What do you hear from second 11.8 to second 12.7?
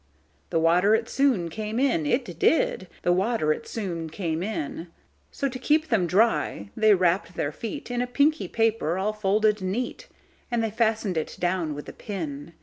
a pin.